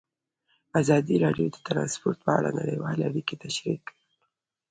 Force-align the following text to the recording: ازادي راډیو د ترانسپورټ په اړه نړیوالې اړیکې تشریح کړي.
ازادي 0.81 1.15
راډیو 1.25 1.47
د 1.51 1.57
ترانسپورټ 1.67 2.17
په 2.25 2.31
اړه 2.37 2.49
نړیوالې 2.59 3.03
اړیکې 3.09 3.35
تشریح 3.43 3.79
کړي. 3.87 4.01